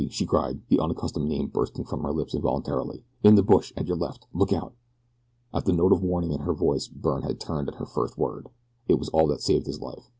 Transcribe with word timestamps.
she 0.09 0.25
cried, 0.25 0.61
the 0.67 0.79
unaccustomed 0.79 1.27
name 1.27 1.45
bursting 1.45 1.85
from 1.85 2.01
her 2.01 2.11
lips 2.11 2.33
involuntarily. 2.33 3.03
"In 3.21 3.35
the 3.35 3.43
bush 3.43 3.71
at 3.77 3.85
your 3.87 3.97
left 3.97 4.25
look 4.33 4.51
out!" 4.51 4.73
At 5.53 5.65
the 5.65 5.73
note 5.73 5.91
of 5.91 6.01
warning 6.01 6.31
in 6.31 6.39
her 6.41 6.55
voice 6.55 6.87
Byrne 6.87 7.21
had 7.21 7.39
turned 7.39 7.67
at 7.69 7.75
her 7.75 7.85
first 7.85 8.17
word 8.17 8.49
it 8.87 8.97
was 8.97 9.09
all 9.09 9.27
that 9.27 9.41
saved 9.41 9.67
his 9.67 9.79
life. 9.79 10.09